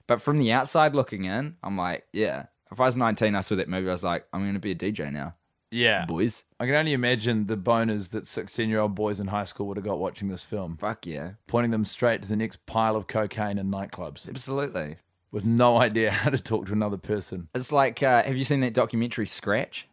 [0.06, 2.46] But from the outside looking in, I'm like, yeah.
[2.70, 4.72] If I was 19, I saw that movie, I was like, I'm going to be
[4.72, 5.34] a DJ now,
[5.70, 6.04] Yeah.
[6.06, 6.42] boys.
[6.58, 9.76] I can only imagine the boners that 16 year old boys in high school would
[9.76, 11.32] have got watching this film, Fuck yeah.
[11.46, 14.96] pointing them straight to the next pile of cocaine in nightclubs Absolutely.
[15.30, 17.48] with no idea how to talk to another person.
[17.54, 19.86] It's like, uh, have you seen that documentary Scratch?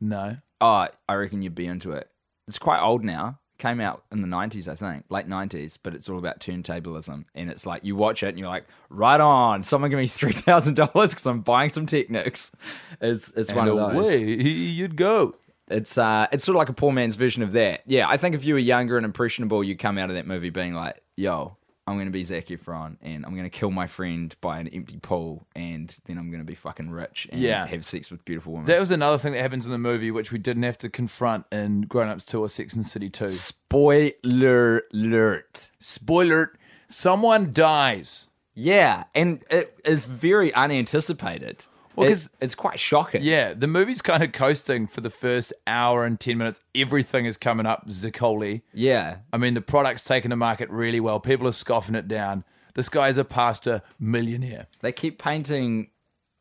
[0.00, 0.38] No.
[0.60, 2.08] Oh, I reckon you'd be into it.
[2.52, 3.38] It's quite old now.
[3.56, 7.24] Came out in the 90s, I think, late 90s, but it's all about turntablism.
[7.34, 10.92] And it's like, you watch it and you're like, right on, someone give me $3,000
[10.92, 12.52] because I'm buying some Technics.
[13.00, 13.96] It's, it's one of those.
[13.96, 15.34] away you'd go.
[15.68, 17.80] It's uh, it's sort of like a poor man's version of that.
[17.86, 20.50] Yeah, I think if you were younger and impressionable, you'd come out of that movie
[20.50, 23.88] being like, "Yo, I'm going to be Zac Efron, and I'm going to kill my
[23.88, 27.66] friend by an empty pool, and then I'm going to be fucking rich and Yeah.
[27.66, 30.30] have sex with beautiful women." That was another thing that happens in the movie, which
[30.30, 33.26] we didn't have to confront in Grown Ups 2 or Sex and the City 2.
[33.28, 35.70] Spoiler alert.
[35.80, 36.58] Spoiler alert.
[36.88, 38.28] someone dies.
[38.54, 41.64] Yeah, and it is very unanticipated.
[41.96, 43.22] Well, It- 'cause- it's quite shocking.
[43.22, 46.60] Yeah, the movie's kind of coasting for the first hour and 10 minutes.
[46.74, 48.62] Everything is coming up Zaccoli.
[48.72, 49.18] yeah.
[49.32, 51.20] I mean, the product's taken to market really well.
[51.20, 52.44] People are scoffing it down.
[52.74, 54.66] This guy's a pastor millionaire.
[54.80, 55.90] They keep painting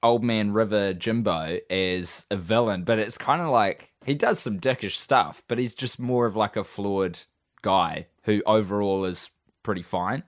[0.03, 4.59] Old Man River Jimbo as a villain, but it's kind of like he does some
[4.59, 7.19] dickish stuff, but he's just more of like a flawed
[7.61, 9.29] guy who overall is
[9.61, 10.23] pretty fine.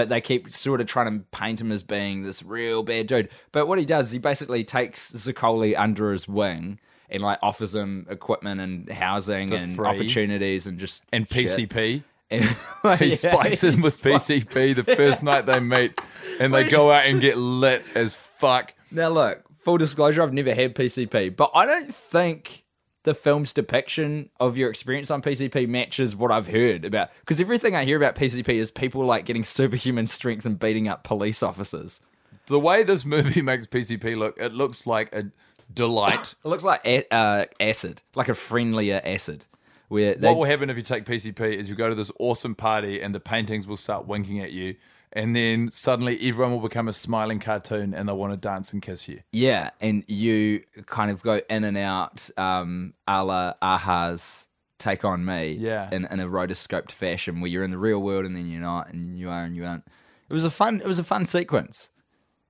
[0.00, 3.28] But they keep sort of trying to paint him as being this real bad dude.
[3.52, 6.78] But what he does is he basically takes Zaccoli under his wing
[7.10, 9.86] and like offers him equipment and housing For and free.
[9.88, 11.48] opportunities and just And shit.
[11.50, 12.02] PCP.
[12.30, 12.44] And-
[12.98, 16.00] He Yeah, spikes in with spikes- PCP the first night they meet,
[16.40, 18.72] and they go out and get lit as fuck.
[18.90, 22.64] Now, look, full disclosure, I've never had PCP, but I don't think
[23.02, 27.10] the film's depiction of your experience on PCP matches what I've heard about.
[27.20, 31.02] Because everything I hear about PCP is people like getting superhuman strength and beating up
[31.04, 32.00] police officers.
[32.46, 35.26] The way this movie makes PCP look, it looks like a
[35.72, 36.34] delight.
[36.44, 39.46] It looks like a- uh, acid, like a friendlier acid.
[39.88, 42.54] Where they, what will happen if you take PCP is you go to this awesome
[42.54, 44.76] party and the paintings will start winking at you,
[45.12, 48.80] and then suddenly everyone will become a smiling cartoon and they'll want to dance and
[48.82, 49.20] kiss you.
[49.32, 54.46] Yeah, and you kind of go in and out, um, a la Aha's
[54.78, 55.88] Take On Me, Yeah.
[55.92, 58.92] in, in a rotoscoped fashion where you're in the real world and then you're not,
[58.92, 59.84] and you are and you aren't.
[60.28, 61.90] It was a fun, it was a fun sequence,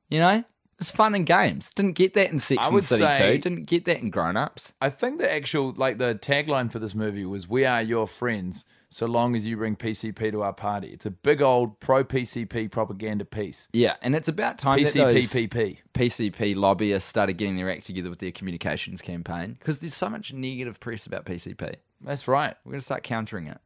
[0.08, 0.44] you know.
[0.78, 1.70] It's fun in games.
[1.74, 3.38] Didn't get that in Sex I and City say- too.
[3.50, 4.72] Didn't get that in Grown Ups.
[4.80, 8.64] I think the actual, like the tagline for this movie was "We are your friends,
[8.90, 12.70] so long as you bring PCP to our party." It's a big old pro PCP
[12.70, 13.68] propaganda piece.
[13.72, 15.78] Yeah, and it's about time that those PCPPP.
[15.94, 20.32] PCP lobbyists started getting their act together with their communications campaign because there's so much
[20.32, 21.76] negative press about PCP.
[22.00, 22.54] That's right.
[22.64, 23.58] We're gonna start countering it.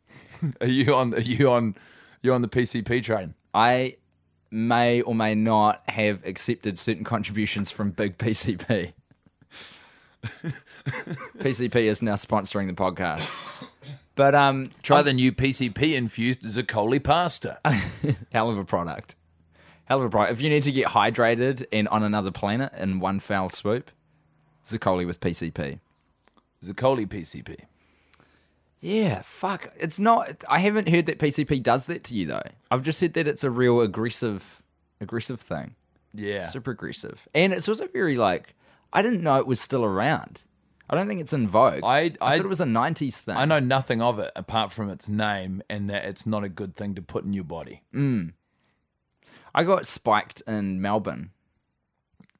[0.60, 1.14] Are you on?
[1.14, 1.74] Are you on?
[2.22, 3.34] You're on the PCP train?
[3.54, 3.96] I
[4.50, 8.92] may or may not have accepted certain contributions from Big PCP.
[11.38, 13.64] PCP is now sponsoring the podcast.
[14.18, 17.60] But um Try the new PCP infused Zaccoli pasta.
[18.32, 19.14] hell of a product.
[19.84, 20.32] Hell of a product.
[20.32, 23.92] If you need to get hydrated and on another planet in one foul swoop,
[24.64, 25.78] Zaccoli with PCP.
[26.64, 27.60] Zaccoli PCP.
[28.80, 29.72] Yeah, fuck.
[29.78, 32.42] It's not I haven't heard that PCP does that to you though.
[32.72, 34.64] I've just heard that it's a real aggressive
[35.00, 35.76] aggressive thing.
[36.12, 36.46] Yeah.
[36.46, 38.56] super aggressive, and it's also very like
[38.92, 40.42] I didn't know it was still around.
[40.90, 41.84] I don't think it's in vogue.
[41.84, 43.36] I- I I- thought it was a '90s thing.
[43.36, 46.74] I know nothing of it apart from its name and that it's not a good
[46.76, 47.82] thing to put in your body.
[49.54, 51.30] I got spiked in Melbourne.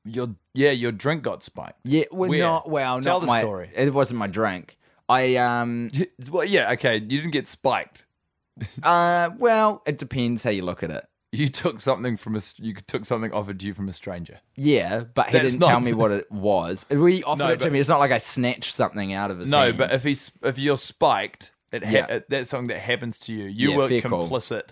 [0.05, 1.81] Your yeah, your drink got spiked.
[1.85, 2.39] Yeah, well, Where?
[2.39, 3.01] not well.
[3.01, 3.71] Tell not the my- story.
[3.75, 4.79] It wasn't my drink.
[5.09, 5.91] I um.
[6.31, 6.95] Well, yeah, okay.
[6.97, 8.05] You didn't get spiked.
[8.83, 9.31] uh.
[9.39, 11.07] Well, it depends how you look at it.
[11.31, 14.41] You took something from a you took something offered to you from a stranger.
[14.57, 16.87] Yeah, but he That's didn't not- tell me what it was.
[16.91, 17.81] We offered No, it to but- me.
[17.81, 19.77] It's not like I snatched something out of his No, hand.
[19.79, 22.07] but if he's if you're spiked, it, ha- Yeah.
[22.07, 23.45] it that's something that happens to you.
[23.45, 24.27] You Yeah, were fair call.
[24.29, 24.69] complicit.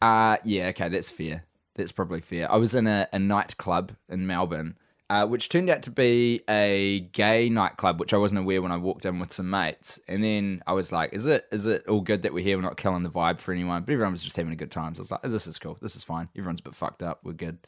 [0.00, 1.44] Uh yeah, okay, that's fair.
[1.74, 2.50] That's probably fair.
[2.50, 4.76] I was in a, a nightclub in Melbourne,
[5.10, 8.76] uh, which turned out to be a gay nightclub, which I wasn't aware when I
[8.76, 9.98] walked in with some mates.
[10.06, 12.58] And then I was like, "Is it is it all good that we're here?
[12.58, 14.94] We're not killing the vibe for anyone." But everyone was just having a good time.
[14.94, 15.78] So I was like, oh, "This is cool.
[15.80, 16.28] This is fine.
[16.36, 17.20] Everyone's a bit fucked up.
[17.24, 17.58] We're good."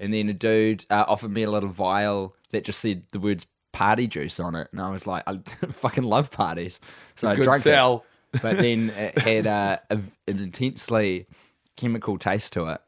[0.00, 3.46] And then a dude uh, offered me a little vial that just said the words
[3.72, 5.38] "party juice" on it, and I was like, "I
[5.70, 6.80] fucking love parties."
[7.14, 8.04] So I drank it sell.
[8.42, 11.26] but then it had uh, a, an intensely
[11.76, 12.80] chemical taste to it.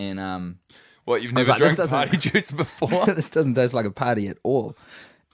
[0.00, 0.58] And um,
[1.04, 3.06] What you've never like, drank party juice before?
[3.14, 4.76] this doesn't taste like a party at all.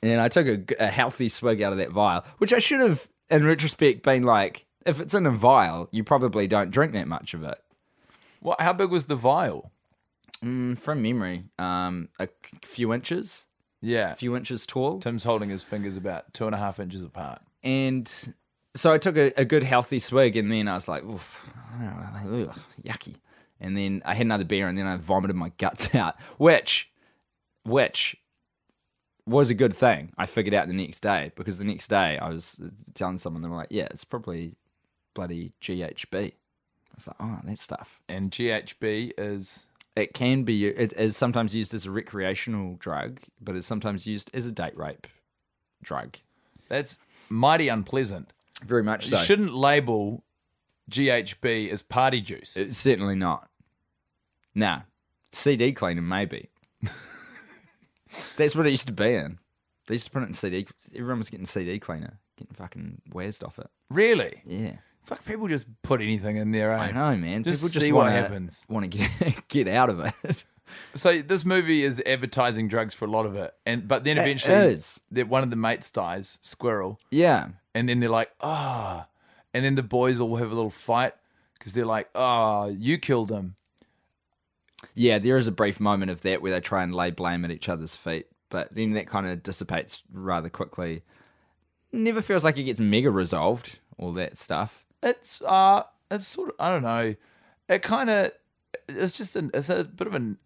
[0.03, 3.45] And I took a healthy swig out of that vial, which I should have, in
[3.45, 7.43] retrospect, been like, if it's in a vial, you probably don't drink that much of
[7.43, 7.59] it.
[8.41, 8.61] what?
[8.61, 9.73] How big was the vial?
[10.45, 12.29] Mm, from memory, um, a
[12.63, 13.47] few inches,
[13.81, 14.13] Yeah.
[14.13, 15.01] a few inches tall.
[15.01, 17.41] Tim's holding his fingers about two and a half inches apart.
[17.65, 18.09] And
[18.77, 21.51] so I took a, a good healthy swig, and then I was like, Oof,
[22.85, 23.17] yucky.
[23.61, 26.91] And then I had another beer, and then I vomited my guts out, which,
[27.65, 28.17] which
[29.27, 30.13] was a good thing.
[30.17, 32.61] I figured out the next day because the next day I was
[32.95, 34.57] telling someone, they were like, yeah, it's probably
[35.15, 36.15] bloody GHB.
[36.15, 36.33] I
[36.95, 38.01] was like, oh, that stuff.
[38.09, 39.67] And GHB is
[39.97, 44.31] It can be, it is sometimes used as a recreational drug, but it's sometimes used
[44.33, 45.07] as a date rape
[45.83, 46.17] drug.
[46.69, 48.33] that's mighty unpleasant.
[48.65, 50.25] Very much You shouldn't label
[50.91, 52.57] GHB as party juice.
[52.57, 53.49] It's certainly not.
[54.55, 54.83] Nah.
[55.33, 56.49] CD cleaner, maybe.
[58.37, 59.39] That's what it used to be in.
[59.87, 60.67] They used to put it in CD.
[60.95, 63.69] Everyone was getting CD cleaner, getting fucking wazzed off it.
[63.91, 64.43] really?
[64.45, 64.77] Yeah.
[65.03, 66.73] Fuck, people just put anything in there.
[66.73, 66.79] Eh?
[66.79, 67.45] I know, man.
[67.45, 68.59] Just People just see what wanna, happens.
[68.69, 70.45] Want to get get out of it.
[70.97, 74.77] So this movie is advertising drugs for a lot of it, and but then eventually,
[75.13, 77.51] that one of the mates dies, Squirrel, yeah.
[77.73, 79.07] and then they're like, ah,
[79.55, 81.15] and then the boys all have a little fight
[81.59, 83.57] because they're like, ah, you killed him.
[84.95, 87.51] Yeah, there is a brief moment of that where they try and lay blame at
[87.51, 91.03] each other's feet, but then that kind of dissipates rather quickly.
[91.93, 94.85] Never feels like it gets mega resolved, all that stuff.
[95.03, 97.15] It's uh, it's sort of I don't know,
[97.69, 98.33] it kind of
[98.89, 100.39] it's just an it's a bit of an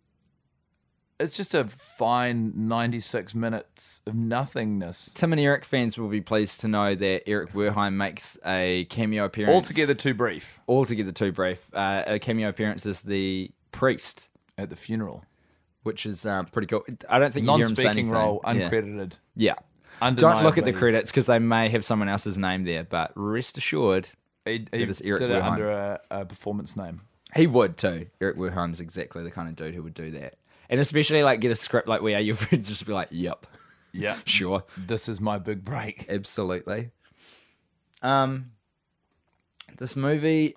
[1.21, 5.13] it's just a fine ninety six minutes of nothingness.
[5.15, 9.25] Tim and Eric fans will be pleased to know that Eric Wareheim makes a cameo
[9.27, 9.55] appearance.
[9.55, 11.59] Altogether too brief altogether too brief.
[11.73, 14.29] Uh, a cameo appearance as the priest,
[14.59, 15.25] at the funeral.
[15.83, 16.85] which is um, pretty cool.
[17.09, 19.13] I don't think you hear him Non-speaking role, uncredited.
[19.35, 19.55] Yeah.
[20.01, 23.59] Don't look at the credits because they may have someone else's name there, but rest
[23.59, 24.11] assured,
[24.45, 27.03] He, he It is Eric did it under a, a performance name.
[27.37, 28.07] he would too.
[28.21, 30.37] Eric Wareheim's exactly the kind of dude who would do that.
[30.71, 33.47] And especially like get a script like We Are Your Friends, just be like, yep,
[33.93, 34.65] Yeah, sure.
[34.79, 36.07] this is my big break.
[36.09, 36.91] Absolutely.
[38.03, 38.53] Um,
[39.77, 40.57] this movie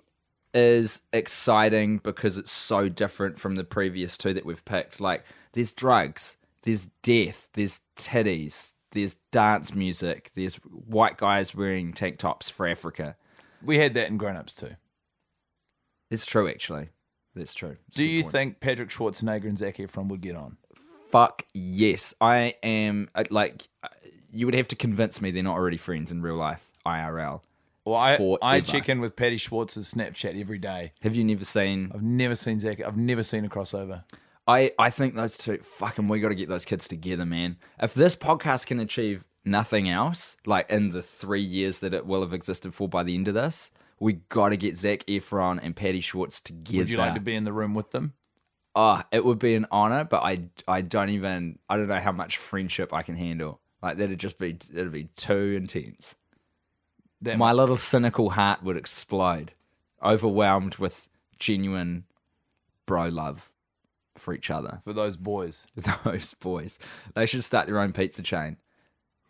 [0.54, 5.00] is exciting because it's so different from the previous two that we've picked.
[5.00, 12.18] Like, there's drugs, there's death, there's titties, there's dance music, there's white guys wearing tank
[12.18, 13.16] tops for Africa.
[13.64, 14.76] We had that in Grown Ups too.
[16.10, 16.90] It's true, actually.
[17.34, 17.76] That's true.
[17.94, 18.32] Do you point.
[18.32, 20.56] think Patrick Schwarzenegger and Zac Efron would get on?
[21.10, 22.14] Fuck yes.
[22.20, 23.88] I am uh, like, uh,
[24.32, 27.40] you would have to convince me they're not already friends in real life, IRL.
[27.84, 30.92] Well, I I check in with Patty Schwartz's Snapchat every day.
[31.02, 32.80] Have you never seen I've never seen Zac.
[32.80, 34.04] I've never seen a crossover.
[34.46, 37.56] I, I think those two fucking we got to get those kids together, man.
[37.80, 42.20] If this podcast can achieve nothing else, like in the three years that it will
[42.22, 43.70] have existed for by the end of this,
[44.04, 46.76] we got to get Zac Efron and Patty Schwartz together.
[46.76, 48.12] Would you like to be in the room with them?
[48.74, 52.12] Oh, it would be an honor, but I I don't even I don't know how
[52.12, 53.60] much friendship I can handle.
[53.82, 56.16] Like that'd just be it'd be too intense.
[57.22, 59.54] That My little cynical heart would explode,
[60.02, 62.04] overwhelmed with genuine
[62.84, 63.50] bro love
[64.16, 64.80] for each other.
[64.84, 65.66] for those boys.
[66.04, 66.78] those boys.
[67.14, 68.58] They should start their own pizza chain.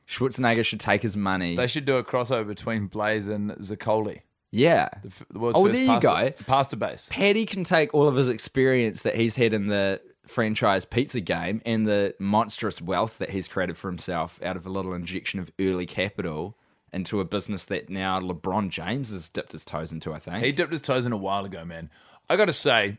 [0.08, 1.54] Schwarzenegger should take his money.
[1.54, 4.22] They should do a crossover between Blaze and Zaccoli.
[4.54, 4.88] Yeah.
[5.02, 6.44] The, f- the world's Oh, first there you pasta, go.
[6.46, 7.08] Pasta base.
[7.10, 11.60] Paddy can take all of his experience that he's had in the franchise pizza game
[11.66, 15.50] and the monstrous wealth that he's created for himself out of a little injection of
[15.60, 16.56] early capital
[16.92, 20.38] into a business that now LeBron James has dipped his toes into, I think.
[20.44, 21.90] He dipped his toes in a while ago, man.
[22.30, 22.98] I got to say,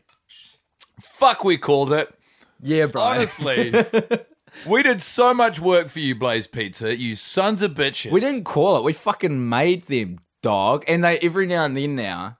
[1.00, 2.14] fuck, we called it.
[2.60, 3.02] yeah, bro.
[3.02, 3.72] Honestly,
[4.66, 6.96] we did so much work for you, Blaze Pizza.
[6.96, 8.10] You sons of bitches.
[8.12, 8.84] We didn't call it.
[8.84, 10.84] We fucking made them, dog.
[10.88, 12.38] And they every now and then now,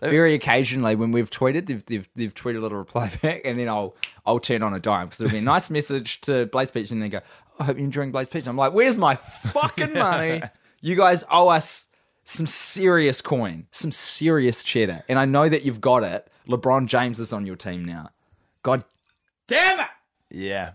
[0.00, 3.68] very occasionally when we've tweeted, they've, they've, they've tweeted a little reply back, and then
[3.68, 6.90] I'll I'll turn on a dime because it'll be a nice message to Blaze Peach,
[6.90, 9.92] and they go, oh, "I hope you're enjoying Blaze Peach." I'm like, "Where's my fucking
[9.94, 10.42] money?
[10.80, 11.86] you guys owe us
[12.24, 16.28] some serious coin, some serious cheddar, and I know that you've got it.
[16.48, 18.10] LeBron James is on your team now.
[18.62, 18.84] God
[19.46, 19.86] damn it!"
[20.30, 20.72] Yeah.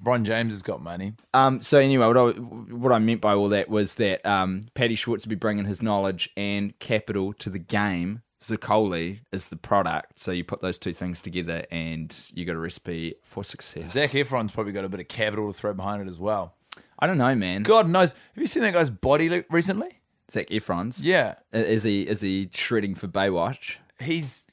[0.00, 1.14] Bron James has got money.
[1.34, 4.94] Um, so anyway, what I, what I meant by all that was that um, Paddy
[4.94, 8.22] Schwartz would be bringing his knowledge and capital to the game.
[8.42, 10.20] Zaccoli is the product.
[10.20, 13.92] So you put those two things together, and you got a recipe for success.
[13.92, 16.54] Zac Efron's probably got a bit of capital to throw behind it as well.
[16.98, 17.62] I don't know, man.
[17.62, 18.12] God knows.
[18.12, 20.00] Have you seen that guy's body recently?
[20.30, 21.02] Zac Efron's.
[21.02, 21.34] Yeah.
[21.52, 23.76] Is he is he shredding for Baywatch?
[24.00, 24.44] He's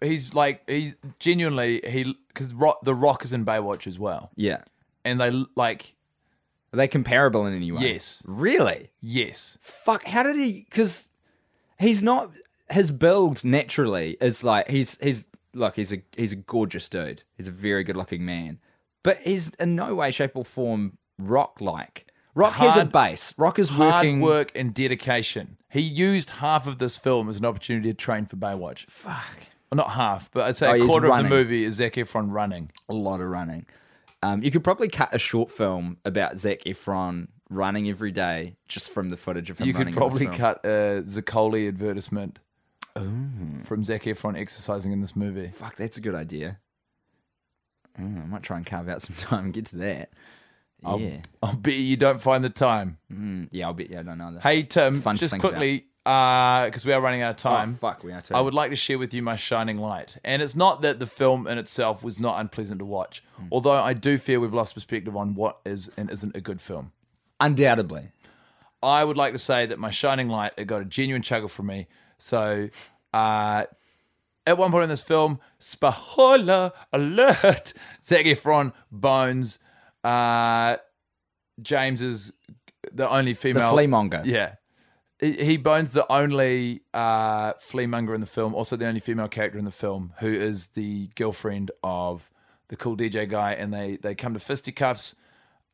[0.00, 4.62] he's like he's genuinely he because rock, the Rock is in Baywatch as well, Yeah.
[5.06, 5.94] And they like
[6.72, 7.82] Are they comparable in any way?
[7.82, 8.22] Yes.
[8.26, 8.90] Really?
[9.00, 10.04] yes, Fuck.
[10.06, 10.66] How did he?
[10.68, 11.08] Because
[11.78, 12.30] he's not.
[12.68, 17.22] His build naturally is like he's he's look, he's a he's a gorgeous dude.
[17.36, 18.58] He's a very good looking man,
[19.02, 22.10] but he's in no way, shape, or form rock like.
[22.34, 23.32] Rock has a Hard- base.
[23.38, 24.20] Rock is Hard working.
[24.20, 25.56] work and dedication.
[25.70, 28.84] He used half of this film as an opportunity to train for Baywatch.
[28.86, 29.38] Fuck.
[29.70, 32.30] Well, not half, but I'd say Oh, a quarter of the movie is Zac Efron
[32.32, 32.70] running.
[32.88, 33.64] a lot of running.
[34.22, 38.90] Um, you could probably cut a short film about Zac Efron running every day just
[38.90, 42.38] from the footage of him You could probably cut a Zaccoli advertisement
[42.94, 45.48] from Zac Efron exercising in this movie.
[45.54, 46.58] Fuck, that's a good idea.
[48.00, 50.10] Mm, I might try and carve out some time and get to that.
[50.84, 52.98] I'll, yeah, I'll bet you don't find the time.
[53.12, 53.90] Mm, yeah, I'll bet.
[53.90, 54.34] Yeah, I don't know.
[54.34, 54.42] That.
[54.42, 57.74] Hey, Tim, just quickly, because we are running out of Oh, time.
[57.74, 58.34] fuck, we are too.
[58.34, 60.16] I would like to share with you my shining light.
[60.22, 63.46] And it's not that the film in itself was not unpleasant to watch, Hmm.
[63.50, 66.92] although I do fear we've lost perspective on what is and isn't a good film.
[67.40, 68.12] undoubtedly.
[68.82, 71.66] I would like to say that my shining light it got a genuine chuckle from
[71.66, 71.86] me.
[72.18, 72.70] So,
[73.12, 73.64] uh,
[74.46, 77.72] at one point in this film, spoiler alert,
[78.04, 79.58] Zac Efron bones
[80.04, 80.76] uh,
[81.60, 82.32] James's
[82.92, 84.24] the only The female fleamonger.
[84.24, 84.54] Yeah.
[85.18, 89.64] He bones the only uh, fleamonger in the film, also the only female character in
[89.64, 92.30] the film, who is the girlfriend of
[92.68, 95.16] the cool DJ guy, and they they come to fisticuffs.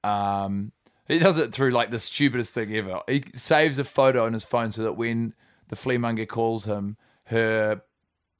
[0.04, 0.70] Um,
[1.08, 3.00] he does it through like the stupidest thing ever.
[3.08, 5.34] He saves a photo on his phone so that when
[5.68, 7.82] the flea fleamonger calls him, her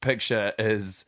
[0.01, 1.05] picture is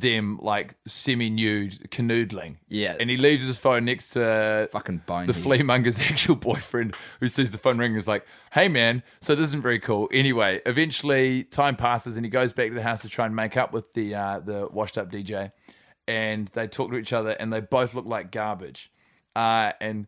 [0.00, 2.56] them like semi-nude canoodling.
[2.68, 2.96] Yeah.
[2.98, 5.26] and he leaves his phone next to Fucking bone.
[5.26, 9.34] the fleamonger's actual boyfriend who sees the phone ring and is like, hey man, so
[9.34, 10.08] this isn't very cool.
[10.12, 13.56] Anyway, eventually time passes and he goes back to the house to try and make
[13.56, 15.52] up with the uh, the washed up DJ.
[16.06, 18.90] And they talk to each other and they both look like garbage.
[19.34, 20.06] Uh, and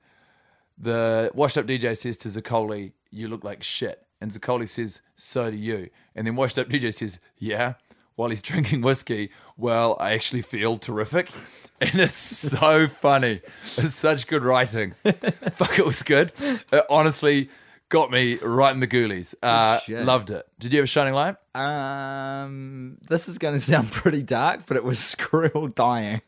[0.78, 4.02] the washed up DJ says to Zaccoli, You look like shit.
[4.20, 5.88] And Zaccoli says, So do you.
[6.14, 7.74] And then washed up DJ says, Yeah.
[8.16, 11.30] While he's drinking whiskey, well, I actually feel terrific.
[11.78, 13.42] And it's so funny.
[13.76, 14.92] It's such good writing.
[15.52, 16.32] Fuck, it was good.
[16.40, 17.50] It honestly
[17.90, 19.34] got me right in the ghoulies.
[19.42, 20.46] Uh, loved it.
[20.58, 21.36] Did you have a shining light?
[21.54, 26.22] Um, this is going to sound pretty dark, but it was Squirrel dying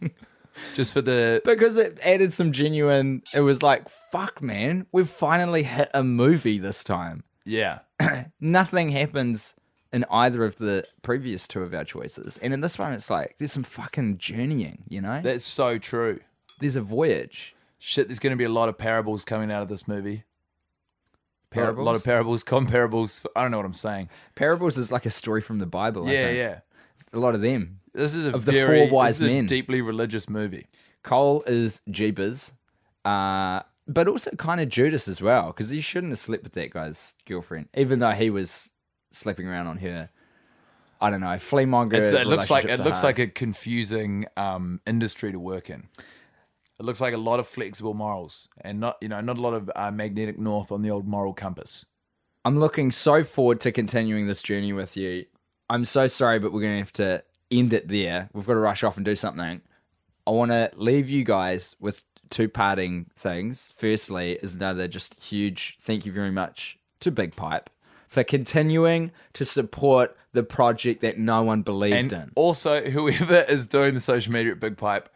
[0.74, 1.41] Just for the.
[1.47, 3.22] because it added some genuine.
[3.32, 7.24] It was like, fuck, man, we've finally hit a movie this time.
[7.47, 7.78] Yeah.
[8.41, 9.55] Nothing happens
[9.93, 13.36] in either of the previous two of our choices, and in this one, it's like
[13.39, 14.84] there's some fucking journeying.
[14.89, 16.20] You know, That's so true.
[16.61, 17.55] there's a voyage.
[17.78, 20.24] Shit, there's going to be a lot of parables coming out of this movie.
[21.51, 21.82] Parables.
[21.82, 23.24] A lot of parables, comparables.
[23.34, 24.11] I don't know what I'm saying.
[24.34, 26.07] Parables is like a story from the Bible.
[26.07, 26.36] I Yeah, think.
[26.39, 26.59] yeah.
[27.12, 27.80] a lot of them.
[27.95, 29.47] This is a Of the very four wise this is a men.
[29.47, 30.66] deeply religious movie.
[31.03, 32.51] Cole is Jeebus,
[33.05, 36.70] uh, but also kind of Judas as well, because he shouldn't have slept with that
[36.70, 38.70] guy's girlfriend, even though he was
[39.11, 40.11] sleeping around on her.
[41.00, 41.94] I don't know, fleamonger.
[41.94, 43.18] It's, it looks like it looks hard.
[43.18, 45.88] like a confusing um, industry to work in.
[46.80, 49.54] It looks like a lot of flexible morals and not you know not a lot
[49.54, 51.86] of uh, magnetic north on the old moral compass.
[52.44, 55.26] I'm looking so forward to continuing this journey with you.
[55.70, 58.30] I'm so sorry, but we're going to have to end it there.
[58.32, 59.61] We've got to rush off and do something.
[60.26, 63.70] I want to leave you guys with two parting things.
[63.74, 67.70] Firstly, is another just huge thank you very much to Big Pipe
[68.09, 72.32] for continuing to support the project that no one believed And in.
[72.34, 75.09] also, whoever is doing the social media at Big Pipe,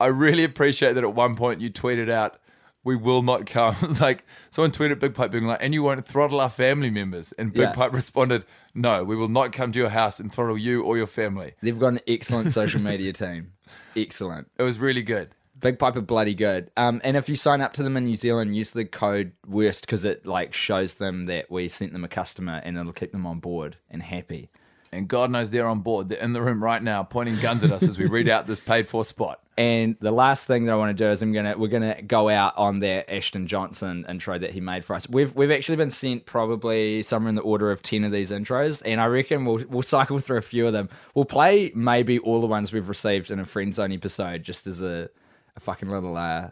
[0.00, 2.38] I really appreciate that at one point you tweeted out,
[2.82, 3.76] we will not come.
[4.00, 7.32] like, someone tweeted at Big Pipe being like, and you won't throttle our family members.
[7.32, 7.72] And Big Yeah.
[7.72, 11.06] Pipe responded, no, we will not come to your house and throttle you or your
[11.06, 11.54] family.
[11.62, 13.52] They've got an excellent social media team.
[13.96, 14.50] Excellent.
[14.58, 15.30] It was really good.
[15.64, 16.70] Big Pipe are bloody good.
[16.76, 19.86] Um, and if you sign up to them in New Zealand, use the code worst
[19.86, 23.24] because it like shows them that we sent them a customer and it'll keep them
[23.24, 24.50] on board and happy.
[24.92, 26.10] And God knows they're on board.
[26.10, 28.60] They're in the room right now, pointing guns at us as we read out this
[28.60, 29.40] paid for spot.
[29.56, 32.28] And the last thing that I want to do is I'm gonna we're gonna go
[32.28, 35.08] out on that Ashton Johnson intro that he made for us.
[35.08, 38.82] We've we've actually been sent probably somewhere in the order of ten of these intros,
[38.84, 40.88] and I reckon we'll we'll cycle through a few of them.
[41.14, 44.80] We'll play maybe all the ones we've received in a friend zone episode, just as
[44.80, 45.08] a,
[45.56, 46.50] a fucking little uh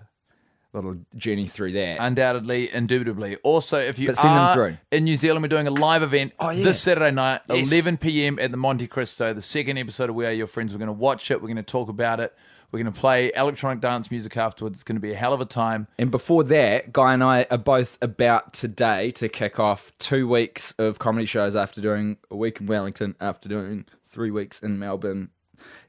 [0.73, 1.99] little journey through that.
[2.01, 3.37] Undoubtedly, indubitably.
[3.43, 4.77] Also, if you But send them are through.
[4.91, 6.65] in New Zealand, we're doing a live event Oh, yeah.
[6.65, 7.71] this Saturday night, Yes.
[7.71, 8.39] 11 p.m.
[8.39, 9.35] at the Monte Cristo.
[9.35, 10.73] The second episode of We Are Your Friends.
[10.73, 11.43] We're going to watch it.
[11.43, 12.35] We're going to talk about it.
[12.71, 14.79] We're going to play electronic dance music afterwards.
[14.79, 15.89] It's going to be a hell of a time.
[15.99, 20.73] And before that, Guy and I are both about today to kick off two weeks
[20.79, 25.29] of comedy shows after doing a week in Wellington, after doing three weeks in Melbourne.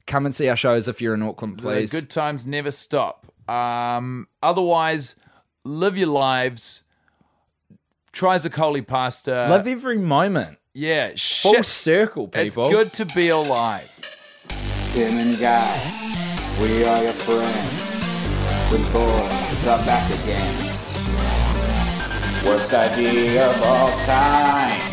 [0.06, 1.91] Come and see our shows if you're in Auckland, please.
[1.91, 3.26] The good times never stop.
[3.49, 5.16] Um, otherwise,
[5.64, 6.84] live your lives.
[8.12, 9.47] Try Zaccoli pasta.
[9.49, 10.58] Love every moment.
[10.74, 11.66] yeah, Full shit.
[11.66, 12.70] circle, It's people.
[12.70, 13.89] good to be alive.
[14.93, 15.91] Tim and Guy,
[16.62, 17.80] we are your friends.
[18.72, 20.70] With boys are back again.
[22.45, 24.93] Worst idea of all time.